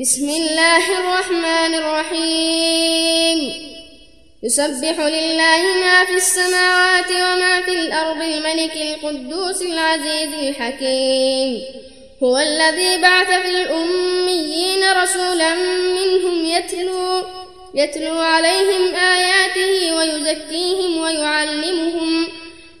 [0.00, 3.38] بسم الله الرحمن الرحيم
[4.42, 11.62] يسبح لله ما في السماوات وما في الأرض الملك القدوس العزيز الحكيم
[12.22, 15.54] هو الذي بعث في الأميين رسولا
[15.98, 17.22] منهم يتلو
[17.74, 22.28] يتلو عليهم آياته ويزكيهم ويعلمهم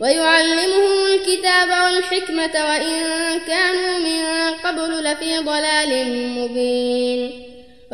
[0.00, 5.90] ويعلمهم الكتاب والحكمة وإن كانوا من قبل لفي ضلال
[6.38, 7.05] مبين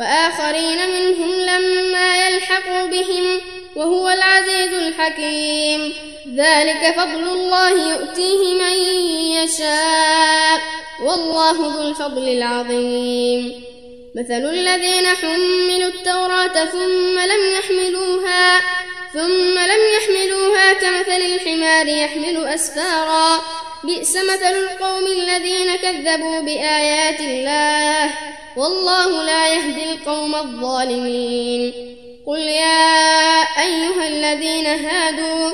[0.03, 3.41] وآخرين منهم لما يلحقوا بهم
[3.75, 5.93] وهو العزيز الحكيم.
[6.35, 8.75] ذلك فضل الله يؤتيه من
[9.37, 10.61] يشاء
[11.01, 13.63] والله ذو الفضل العظيم.
[14.15, 18.59] مثل الذين حملوا التوراة ثم لم يحملوها
[19.13, 23.41] ثم لم يحملوها كمثل الحمار يحمل أسفارا.
[23.83, 28.11] بئس مثل القوم الذين كذبوا بآيات الله
[28.57, 31.73] والله لا يهدي القوم الظالمين.
[32.27, 35.51] قل يا أيها الذين هادوا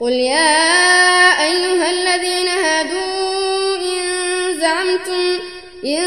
[0.00, 5.38] قل يا أيها الذين هادوا إن زعمتم
[5.84, 6.02] إن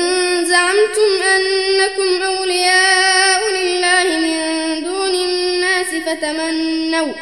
[0.46, 7.14] زعمتم أنكم أولياء لله من دون الناس فتمنوا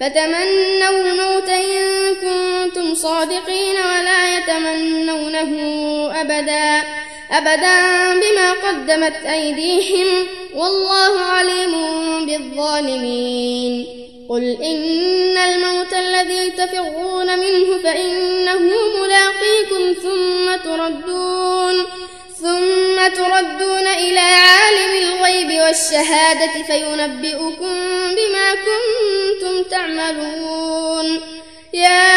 [0.00, 5.50] فتمنوا الموت إن كنتم صادقين ولا يتمنونه
[6.20, 6.82] أبدا.
[7.32, 7.78] أبدا
[8.20, 11.72] بما قدمت أيديهم والله عليم
[12.26, 13.86] بالظالمين.
[14.30, 18.60] قل إن الموت الذي تفرون منه فإنه
[19.00, 21.86] ملاقيكم ثم تردون
[22.40, 27.74] ثم تردون إلى عالم الغيب والشهادة فينبئكم
[28.16, 31.20] بما كنتم تعملون.
[31.74, 32.08] يا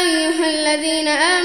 [0.00, 1.39] أيها الذين آمنوا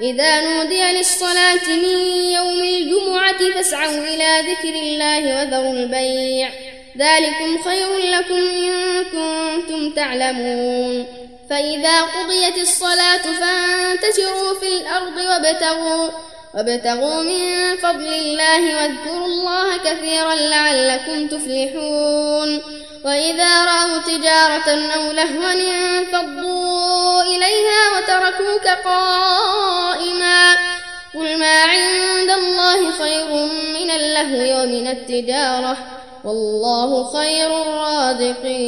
[0.00, 1.98] إذا نودي للصلاة من
[2.32, 6.50] يوم الجمعة فاسعوا إلى ذكر الله وذروا البيع.
[6.98, 11.06] ذلكم خير لكم إن كنتم تعلمون.
[11.50, 16.08] فإذا قضيت الصلاة فانتشروا في الأرض وابتغوا
[16.54, 22.60] وابتغوا من فضل الله واذكروا الله كثيرا لعلكم تفلحون.
[23.04, 29.67] وإذا رأوا تجارة أو لهوا انفضوا إليها وتركوك قائما
[34.28, 35.76] من اللهو ومن التجارة.
[36.24, 38.58] والله خير الرازقين.